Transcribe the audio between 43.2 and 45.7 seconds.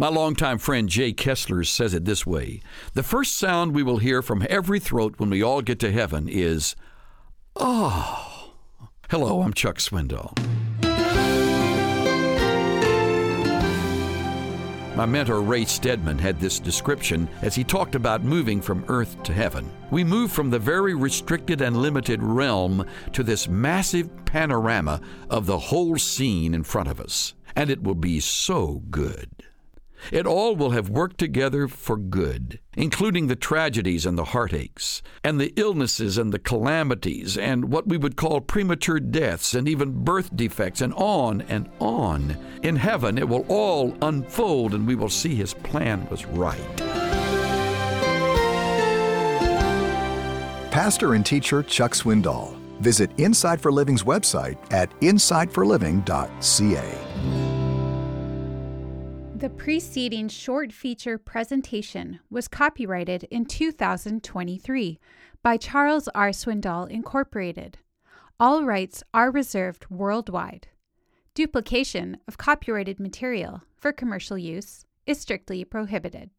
will all unfold, and we will see His